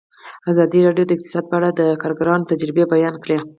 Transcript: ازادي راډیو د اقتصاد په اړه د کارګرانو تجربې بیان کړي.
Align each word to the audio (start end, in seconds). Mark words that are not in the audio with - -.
ازادي 0.51 0.79
راډیو 0.87 1.07
د 1.07 1.11
اقتصاد 1.15 1.43
په 1.47 1.55
اړه 1.59 1.69
د 1.79 1.81
کارګرانو 2.01 2.49
تجربې 2.51 2.83
بیان 2.93 3.15
کړي. 3.23 3.37